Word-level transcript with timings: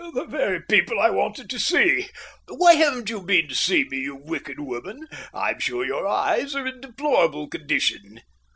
"The 0.15 0.25
very 0.25 0.59
people 0.59 0.99
I 0.99 1.11
wanted 1.11 1.47
to 1.51 1.59
see! 1.59 2.09
Why 2.47 2.73
haven't 2.73 3.11
you 3.11 3.21
been 3.21 3.47
to 3.49 3.53
see 3.53 3.83
me, 3.83 3.99
you 3.99 4.15
wicked 4.15 4.59
woman? 4.59 5.07
I'm 5.31 5.59
sure 5.59 5.85
your 5.85 6.07
eyes 6.07 6.55
are 6.55 6.65
in 6.65 6.77
a 6.77 6.81
deplorable 6.81 7.47
condition." 7.47 8.21